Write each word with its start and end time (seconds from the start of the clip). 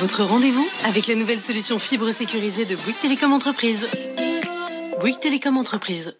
Votre 0.00 0.24
rendez-vous 0.24 0.66
avec 0.86 1.08
la 1.08 1.14
nouvelle 1.14 1.40
solution 1.40 1.78
fibre 1.78 2.10
sécurisée 2.10 2.64
de 2.64 2.74
Bouygues 2.74 2.98
Télécom 3.02 3.34
Entreprise. 3.34 3.86
Bouygues 4.98 5.20
Télécom 5.20 5.58
Entreprise. 5.58 6.16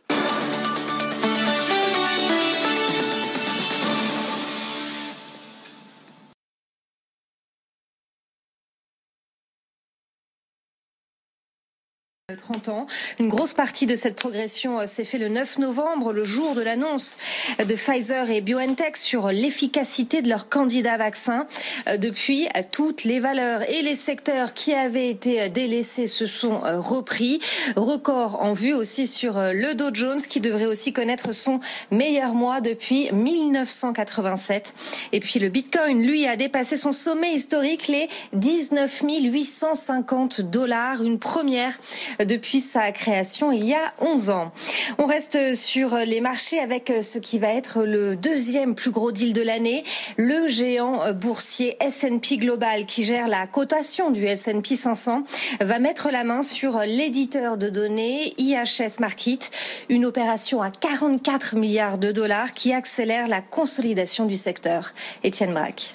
30 12.36 12.68
ans. 12.68 12.86
Une 13.18 13.28
grosse 13.28 13.54
partie 13.54 13.86
de 13.86 13.96
cette 13.96 14.16
progression 14.16 14.80
euh, 14.80 14.86
s'est 14.86 15.04
fait 15.04 15.18
le 15.18 15.28
9 15.28 15.58
novembre, 15.58 16.12
le 16.12 16.24
jour 16.24 16.54
de 16.54 16.60
l'annonce 16.60 17.16
de 17.58 17.74
Pfizer 17.74 18.30
et 18.30 18.40
BioNTech 18.40 18.96
sur 18.96 19.28
l'efficacité 19.28 20.22
de 20.22 20.28
leurs 20.28 20.48
candidats 20.48 20.96
vaccins. 20.96 21.46
Euh, 21.88 21.96
Depuis, 21.96 22.48
toutes 22.72 23.04
les 23.04 23.20
valeurs 23.20 23.68
et 23.68 23.82
les 23.82 23.94
secteurs 23.94 24.54
qui 24.54 24.72
avaient 24.72 25.10
été 25.10 25.48
délaissés 25.48 26.06
se 26.06 26.26
sont 26.26 26.60
repris. 26.60 27.40
Record 27.76 28.42
en 28.42 28.52
vue 28.52 28.72
aussi 28.72 29.06
sur 29.06 29.34
le 29.38 29.74
Dow 29.74 29.90
Jones 29.92 30.20
qui 30.20 30.40
devrait 30.40 30.66
aussi 30.66 30.92
connaître 30.92 31.32
son 31.32 31.60
meilleur 31.90 32.34
mois 32.34 32.60
depuis 32.60 33.10
1987. 33.12 34.74
Et 35.12 35.20
puis 35.20 35.38
le 35.38 35.48
Bitcoin, 35.48 36.02
lui, 36.02 36.26
a 36.26 36.36
dépassé 36.36 36.76
son 36.76 36.92
sommet 36.92 37.32
historique, 37.32 37.88
les 37.88 38.08
19 38.32 39.02
850 39.02 40.40
dollars, 40.40 41.02
une 41.02 41.18
première 41.18 41.78
depuis 42.24 42.60
sa 42.60 42.92
création 42.92 43.52
il 43.52 43.64
y 43.64 43.74
a 43.74 43.92
11 44.00 44.30
ans. 44.30 44.52
On 44.98 45.06
reste 45.06 45.54
sur 45.54 45.96
les 45.96 46.20
marchés 46.20 46.58
avec 46.58 46.92
ce 47.02 47.18
qui 47.18 47.38
va 47.38 47.48
être 47.48 47.82
le 47.84 48.16
deuxième 48.16 48.74
plus 48.74 48.90
gros 48.90 49.12
deal 49.12 49.32
de 49.32 49.42
l'année, 49.42 49.84
le 50.16 50.48
géant 50.48 51.12
boursier 51.12 51.76
S&P 51.80 52.36
Global 52.36 52.86
qui 52.86 53.02
gère 53.04 53.28
la 53.28 53.46
cotation 53.46 54.10
du 54.10 54.24
S&P 54.24 54.76
500 54.76 55.24
va 55.60 55.78
mettre 55.78 56.10
la 56.10 56.24
main 56.24 56.42
sur 56.42 56.78
l'éditeur 56.80 57.56
de 57.56 57.68
données 57.68 58.34
IHS 58.38 59.00
Markit, 59.00 59.40
une 59.88 60.04
opération 60.04 60.62
à 60.62 60.70
44 60.70 61.56
milliards 61.56 61.98
de 61.98 62.12
dollars 62.12 62.54
qui 62.54 62.72
accélère 62.72 63.28
la 63.28 63.40
consolidation 63.40 64.26
du 64.26 64.36
secteur. 64.36 64.92
Étienne 65.22 65.52
Braque. 65.52 65.94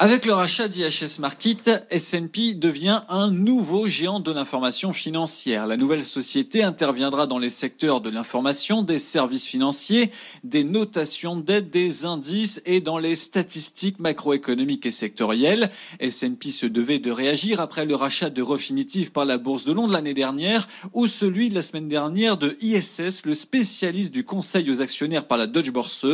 Avec 0.00 0.26
le 0.26 0.32
rachat 0.32 0.68
d'IHS 0.68 1.18
Markit, 1.18 1.58
S&P 1.90 2.54
devient 2.54 3.02
un 3.08 3.32
nouveau 3.32 3.88
géant 3.88 4.20
de 4.20 4.30
l'information 4.30 4.92
financière. 4.92 5.66
La 5.66 5.76
nouvelle 5.76 6.04
société 6.04 6.62
interviendra 6.62 7.26
dans 7.26 7.40
les 7.40 7.50
secteurs 7.50 8.00
de 8.00 8.08
l'information, 8.08 8.82
des 8.82 9.00
services 9.00 9.46
financiers, 9.46 10.12
des 10.44 10.62
notations 10.62 11.34
d'aide, 11.34 11.70
des 11.70 12.04
indices 12.04 12.62
et 12.64 12.80
dans 12.80 12.98
les 12.98 13.16
statistiques 13.16 13.98
macroéconomiques 13.98 14.86
et 14.86 14.92
sectorielles. 14.92 15.68
S&P 15.98 16.52
se 16.52 16.66
devait 16.66 17.00
de 17.00 17.10
réagir 17.10 17.60
après 17.60 17.84
le 17.84 17.96
rachat 17.96 18.30
de 18.30 18.40
Refinitiv 18.40 19.10
par 19.10 19.24
la 19.24 19.36
Bourse 19.36 19.64
de 19.64 19.72
Londres 19.72 19.94
l'année 19.94 20.14
dernière 20.14 20.68
ou 20.92 21.08
celui 21.08 21.48
de 21.48 21.56
la 21.56 21.62
semaine 21.62 21.88
dernière 21.88 22.36
de 22.36 22.56
ISS, 22.60 23.24
le 23.24 23.34
spécialiste 23.34 24.14
du 24.14 24.22
conseil 24.22 24.70
aux 24.70 24.80
actionnaires 24.80 25.26
par 25.26 25.38
la 25.38 25.48
Deutsche 25.48 25.72
Börse. 25.72 26.06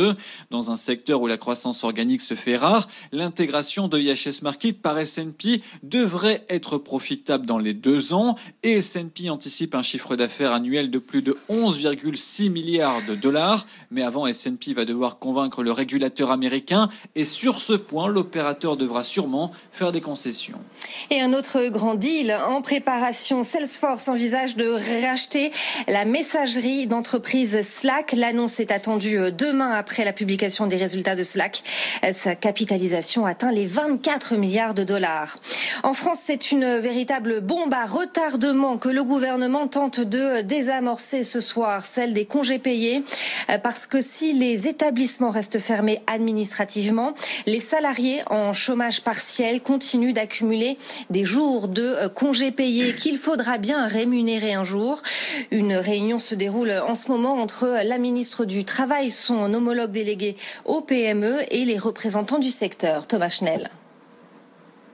Dans 0.49 0.71
un 0.71 0.75
secteur 0.75 1.21
où 1.21 1.27
la 1.27 1.37
croissance 1.37 1.83
organique 1.83 2.23
se 2.23 2.33
fait 2.33 2.57
rare, 2.57 2.87
l'intégration 3.11 3.74
de 3.75 3.99
IHS 3.99 4.41
Market 4.41 4.81
par 4.81 4.97
S&P 4.97 5.61
devrait 5.83 6.45
être 6.47 6.77
profitable 6.77 7.45
dans 7.45 7.57
les 7.57 7.73
deux 7.73 8.13
ans 8.13 8.37
et 8.63 8.77
S&P 8.77 9.29
anticipe 9.29 9.75
un 9.75 9.81
chiffre 9.81 10.15
d'affaires 10.15 10.53
annuel 10.53 10.89
de 10.89 10.97
plus 10.97 11.21
de 11.21 11.37
11,6 11.49 12.49
milliards 12.49 13.01
de 13.05 13.15
dollars. 13.15 13.67
Mais 13.91 14.01
avant, 14.01 14.27
S&P 14.27 14.73
va 14.73 14.85
devoir 14.85 15.19
convaincre 15.19 15.61
le 15.61 15.73
régulateur 15.73 16.31
américain 16.31 16.89
et 17.15 17.25
sur 17.25 17.59
ce 17.59 17.73
point, 17.73 18.07
l'opérateur 18.07 18.77
devra 18.77 19.03
sûrement 19.03 19.51
faire 19.73 19.91
des 19.91 19.99
concessions. 19.99 20.59
Et 21.09 21.19
un 21.19 21.33
autre 21.33 21.67
grand 21.67 21.95
deal 21.95 22.33
en 22.47 22.61
préparation. 22.61 23.43
Salesforce 23.43 24.07
envisage 24.07 24.55
de 24.55 24.69
racheter 25.03 25.51
la 25.89 26.05
messagerie 26.05 26.87
d'entreprise 26.87 27.61
Slack. 27.61 28.13
L'annonce 28.13 28.61
est 28.61 28.71
attendue 28.71 29.19
demain 29.37 29.71
après 29.71 30.05
la 30.05 30.13
publication 30.13 30.65
des 30.65 30.77
résultats 30.77 31.17
de 31.17 31.23
Slack. 31.23 31.61
Sa 32.13 32.35
capitalisation 32.35 33.25
atteint 33.25 33.51
les 33.51 33.64
24 33.65 34.35
milliards 34.35 34.73
de 34.73 34.83
dollars. 34.83 35.37
En 35.83 35.93
France, 35.93 36.19
c'est 36.21 36.51
une 36.51 36.77
véritable 36.77 37.41
bombe 37.41 37.73
à 37.73 37.85
retardement 37.85 38.77
que 38.77 38.89
le 38.89 39.03
gouvernement 39.03 39.67
tente 39.67 39.99
de 39.99 40.41
désamorcer 40.41 41.23
ce 41.23 41.39
soir, 41.39 41.85
celle 41.85 42.13
des 42.13 42.25
congés 42.25 42.59
payés, 42.59 43.03
parce 43.63 43.87
que 43.87 44.01
si 44.01 44.33
les 44.33 44.67
établissements 44.67 45.29
restent 45.29 45.59
fermés 45.59 46.01
administrativement, 46.07 47.13
les 47.45 47.59
salariés 47.59 48.21
en 48.27 48.53
chômage 48.53 49.01
partiel 49.01 49.61
continuent 49.61 50.13
d'accumuler 50.13 50.77
des 51.09 51.25
jours 51.25 51.67
de 51.67 52.07
congés 52.07 52.51
payés 52.51 52.95
qu'il 52.95 53.17
faudra 53.17 53.57
bien 53.57 53.87
rémunérer 53.87 54.53
un 54.53 54.63
jour. 54.63 55.01
Une 55.51 55.73
réunion 55.73 56.19
se 56.19 56.35
déroule 56.35 56.71
en 56.87 56.95
ce 56.95 57.09
moment 57.09 57.33
entre 57.33 57.81
la 57.83 57.97
ministre 57.97 58.45
du 58.45 58.63
Travail, 58.65 59.11
son 59.11 59.53
homologue 59.53 59.91
délégué 59.91 60.35
au 60.65 60.81
PME 60.81 61.41
et 61.51 61.65
les 61.65 61.77
représentants 61.77 62.39
du 62.39 62.49
secteur. 62.49 63.07
Thomas 63.07 63.29
Schnell. 63.29 63.54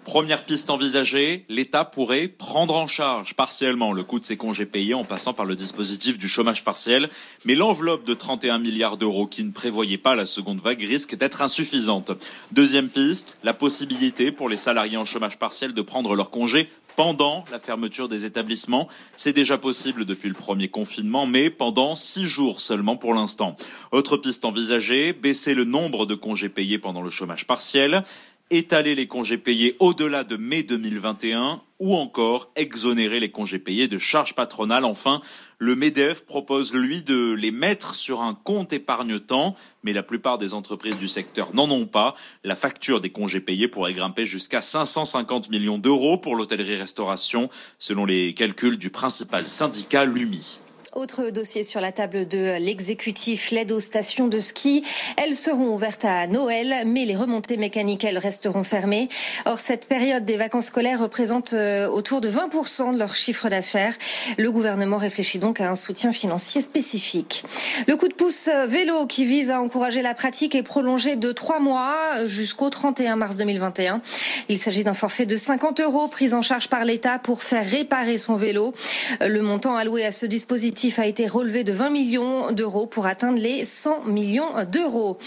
Première 0.04 0.44
piste 0.44 0.70
envisagée, 0.72 1.46
l'État 1.48 1.86
pourrait 1.86 2.28
prendre 2.28 2.76
en 2.76 2.88
charge 2.88 3.36
partiellement 3.36 3.94
le 3.94 4.04
coût 4.04 4.20
de 4.20 4.26
ses 4.26 4.36
congés 4.36 4.66
payés 4.66 4.96
en 4.96 5.04
passant 5.04 5.32
par 5.32 5.46
le 5.46 5.56
dispositif 5.56 6.18
du 6.18 6.28
chômage 6.28 6.64
partiel, 6.64 7.10
mais 7.46 7.54
l'enveloppe 7.54 8.04
de 8.04 8.16
31 8.16 8.58
milliards 8.58 8.98
d'euros 8.98 9.28
qui 9.28 9.44
ne 9.44 9.52
prévoyait 9.52 10.00
pas 10.00 10.16
la 10.16 10.26
seconde 10.26 10.60
vague 10.60 10.82
risque 10.82 11.16
d'être 11.16 11.44
insuffisante. 11.44 12.12
Deuxième 12.52 12.90
piste, 12.90 13.38
la 13.44 13.54
possibilité 13.54 14.32
pour 14.32 14.50
les 14.50 14.58
salariés 14.58 14.98
en 14.98 15.06
chômage 15.06 15.38
partiel 15.38 15.74
de 15.74 15.82
prendre 15.84 16.16
leurs 16.16 16.32
congés 16.32 16.68
pendant 16.96 17.46
la 17.52 17.60
fermeture 17.60 18.10
des 18.10 18.26
établissements. 18.26 18.88
C'est 19.16 19.34
déjà 19.34 19.58
possible 19.58 20.06
depuis 20.06 20.30
le 20.30 20.36
premier 20.36 20.68
confinement, 20.68 21.26
mais 21.26 21.50
pendant 21.50 21.96
six 21.96 22.26
jours 22.26 22.60
seulement 22.60 22.98
pour 22.98 23.14
l'instant. 23.14 23.56
Autre 23.92 24.18
piste 24.18 24.46
envisagée, 24.46 25.14
baisser 25.14 25.54
le 25.54 25.64
nombre 25.64 26.06
de 26.06 26.16
congés 26.16 26.50
payés 26.50 26.80
pendant 26.80 27.02
le 27.02 27.10
chômage 27.10 27.48
partiel 27.48 28.04
étaler 28.52 28.94
les 28.94 29.08
congés 29.08 29.38
payés 29.38 29.76
au-delà 29.80 30.24
de 30.24 30.38
mai 30.38 30.62
2021 30.62 31.62
ou 31.80 31.96
encore 31.96 32.52
exonérer 32.56 33.20
les 33.20 33.32
congés 33.32 33.58
payés 33.58 33.88
de 33.88 33.98
charges 33.98 34.36
patronales. 34.36 34.86
Enfin, 34.86 35.22
le 35.58 35.76
MEDEF 35.76 36.26
propose, 36.26 36.76
lui, 36.76 37.02
de 37.02 37.34
les 37.34 37.50
mettre 37.50 37.96
sur 37.96 38.22
un 38.22 38.36
compte 38.36 38.72
épargne-temps, 38.72 39.56
mais 39.84 39.94
la 39.94 40.04
plupart 40.04 40.38
des 40.38 40.54
entreprises 40.54 40.98
du 40.98 41.08
secteur 41.08 41.56
n'en 41.56 41.72
ont 41.72 41.88
pas. 41.88 42.14
La 42.44 42.56
facture 42.56 43.02
des 43.02 43.10
congés 43.10 43.40
payés 43.40 43.68
pourrait 43.68 43.94
grimper 43.94 44.28
jusqu'à 44.28 44.62
550 44.62 45.50
millions 45.50 45.80
d'euros 45.80 46.20
pour 46.20 46.36
l'hôtellerie-restauration, 46.36 47.50
selon 47.80 48.06
les 48.06 48.34
calculs 48.34 48.78
du 48.78 48.92
principal 48.92 49.48
syndicat 49.48 50.06
LUMI. 50.06 50.60
Autre 50.94 51.30
dossier 51.30 51.64
sur 51.64 51.80
la 51.80 51.94
table 51.94 52.28
de 52.28 52.58
l'exécutif, 52.60 53.52
l'aide 53.52 53.72
aux 53.72 53.80
stations 53.80 54.28
de 54.28 54.42
ski. 54.42 54.84
Elles 55.16 55.36
seront 55.36 55.74
ouvertes 55.74 56.04
à 56.04 56.28
Noël, 56.28 56.84
mais 56.86 57.06
les 57.06 57.16
remontées 57.16 57.56
mécaniques, 57.56 58.04
elles 58.04 58.18
resteront 58.18 58.64
fermées. 58.64 59.08
Or, 59.46 59.60
cette 59.60 59.88
période 59.88 60.26
des 60.26 60.36
vacances 60.36 60.66
scolaires 60.66 61.00
représente 61.00 61.54
euh, 61.54 61.88
autour 61.88 62.20
de 62.20 62.30
20% 62.30 62.94
de 62.94 63.00
leur 63.00 63.16
chiffre 63.16 63.48
d'affaires. 63.48 63.96
Le 64.38 64.52
gouvernement 64.52 64.98
réfléchit 64.98 65.40
donc 65.40 65.62
à 65.62 65.70
un 65.70 65.76
soutien 65.76 66.12
financier 66.12 66.62
spécifique. 66.62 67.46
Le 67.88 67.96
coup 67.96 68.10
de 68.10 68.14
pouce 68.14 68.50
euh, 68.50 68.66
vélo 68.66 69.06
qui 69.06 69.24
vise 69.24 69.50
à 69.50 69.62
encourager 69.62 70.02
la 70.02 70.14
pratique 70.14 70.56
est 70.56 70.64
prolongé 70.64 71.16
de 71.16 71.32
trois 71.32 71.62
mois 71.62 71.96
euh, 72.18 72.28
jusqu'au 72.28 72.70
31 72.70 73.16
mars 73.16 73.38
2021. 73.38 74.02
Il 74.50 74.58
s'agit 74.58 74.84
d'un 74.84 74.94
forfait 74.94 75.26
de 75.26 75.38
50 75.38 75.80
euros 75.80 76.10
pris 76.10 76.34
en 76.34 76.42
charge 76.42 76.68
par 76.68 76.84
l'État 76.84 77.18
pour 77.18 77.44
faire 77.44 77.66
réparer 77.66 78.18
son 78.18 78.36
vélo. 78.36 78.74
Le 79.22 79.42
montant 79.42 79.78
alloué 79.78 80.04
à 80.04 80.12
ce 80.12 80.26
dispositif 80.26 80.81
a 80.98 81.06
été 81.06 81.28
relevé 81.28 81.64
de 81.64 81.74
20 81.74 81.90
millions 81.92 82.52
d'euros 82.52 82.88
pour 82.88 83.06
atteindre 83.06 83.40
les 83.40 83.64
100 83.66 84.06
millions 84.06 84.50
d'euros. 84.72 85.18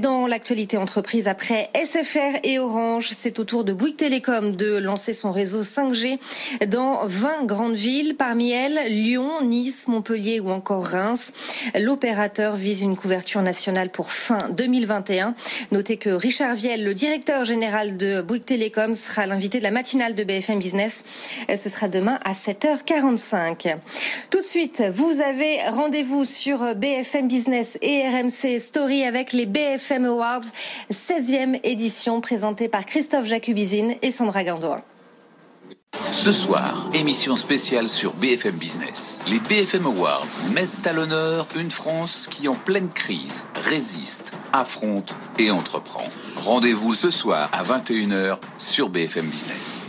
Dans 0.00 0.26
l'actualité 0.26 0.76
entreprise, 0.76 1.28
après 1.28 1.70
SFR 1.74 2.38
et 2.42 2.58
Orange, 2.58 3.10
c'est 3.14 3.38
au 3.38 3.44
tour 3.44 3.62
de 3.64 3.72
Bouygues 3.72 3.96
Télécom 3.96 4.56
de 4.56 4.76
lancer 4.76 5.12
son 5.12 5.30
réseau 5.30 5.62
5G 5.62 6.18
dans 6.66 7.06
20 7.06 7.44
grandes 7.44 7.74
villes, 7.74 8.16
parmi 8.16 8.50
elles 8.50 8.80
Lyon, 8.88 9.30
Nice, 9.42 9.86
Montpellier 9.86 10.40
ou 10.40 10.50
encore 10.50 10.84
Reims. 10.84 11.32
L'opérateur 11.78 12.56
vise 12.56 12.82
une 12.82 12.96
couverture 12.96 13.42
nationale 13.42 13.90
pour 13.90 14.10
fin 14.10 14.38
2021. 14.50 15.34
Notez 15.70 15.96
que 15.96 16.10
Richard 16.10 16.56
Viel, 16.56 16.84
le 16.84 16.94
directeur 16.94 17.44
général 17.44 17.96
de 17.96 18.20
Bouygues 18.20 18.44
Télécom, 18.44 18.96
sera 18.96 19.26
l'invité 19.26 19.58
de 19.58 19.64
la 19.64 19.70
matinale 19.70 20.16
de 20.16 20.24
BFM 20.24 20.58
Business. 20.58 21.04
Ce 21.48 21.68
sera 21.68 21.88
demain 21.88 22.18
à 22.24 22.32
7h45. 22.32 23.76
Tout 24.30 24.40
de 24.40 24.44
suite, 24.44 24.82
vous 24.92 25.20
avez 25.20 25.68
rendez-vous 25.70 26.24
sur 26.24 26.74
BFM 26.74 27.28
Business 27.28 27.78
et 27.82 28.02
RMC 28.08 28.58
Story 28.58 29.04
avec 29.04 29.32
les 29.32 29.46
BFM 29.46 30.04
Awards, 30.06 30.44
16e 30.90 31.60
édition 31.64 32.20
présentée 32.20 32.68
par 32.68 32.86
Christophe 32.86 33.26
Jacubizine 33.26 33.94
et 34.02 34.12
Sandra 34.12 34.44
Gandoin. 34.44 34.80
Ce 36.10 36.32
soir, 36.32 36.90
émission 36.94 37.34
spéciale 37.36 37.88
sur 37.88 38.14
BFM 38.14 38.56
Business. 38.56 39.20
Les 39.26 39.40
BFM 39.40 39.86
Awards 39.86 40.28
mettent 40.52 40.86
à 40.86 40.92
l'honneur 40.92 41.48
une 41.58 41.70
France 41.70 42.28
qui, 42.30 42.46
en 42.48 42.54
pleine 42.54 42.88
crise, 42.90 43.46
résiste, 43.64 44.32
affronte 44.52 45.14
et 45.38 45.50
entreprend. 45.50 46.04
Rendez-vous 46.36 46.94
ce 46.94 47.10
soir 47.10 47.50
à 47.52 47.62
21h 47.62 48.38
sur 48.58 48.88
BFM 48.88 49.26
Business. 49.26 49.82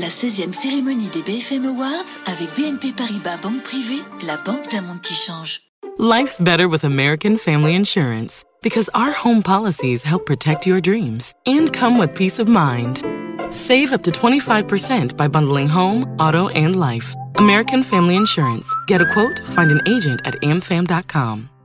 La 0.00 0.08
16e 0.08 0.52
cérémonie 0.52 1.08
des 1.08 1.22
BFM 1.22 1.64
Awards 1.64 2.18
avec 2.26 2.54
BNP 2.54 2.92
Paribas 2.94 3.38
Banque 3.38 3.62
Privée, 3.62 4.02
la 4.26 4.36
banque 4.36 4.70
d'un 4.70 4.82
monde 4.82 5.00
qui 5.00 5.14
change. 5.14 5.60
Life's 5.98 6.38
better 6.38 6.68
with 6.68 6.84
American 6.84 7.38
Family 7.38 7.74
Insurance 7.74 8.44
because 8.62 8.90
our 8.94 9.10
home 9.10 9.42
policies 9.42 10.02
help 10.02 10.26
protect 10.26 10.66
your 10.66 10.80
dreams 10.80 11.32
and 11.46 11.72
come 11.72 11.98
with 11.98 12.14
peace 12.14 12.38
of 12.38 12.46
mind. 12.46 13.02
Save 13.50 13.94
up 13.94 14.02
to 14.02 14.10
25% 14.10 15.16
by 15.16 15.28
bundling 15.28 15.68
home, 15.68 16.04
auto, 16.18 16.48
and 16.48 16.76
life. 16.76 17.14
American 17.36 17.82
Family 17.82 18.16
Insurance. 18.16 18.66
Get 18.88 19.00
a 19.00 19.06
quote, 19.06 19.40
find 19.46 19.70
an 19.70 19.80
agent 19.86 20.20
at 20.26 20.34
amfam.com. 20.42 21.48